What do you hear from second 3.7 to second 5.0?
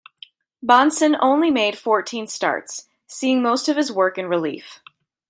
his work in relief.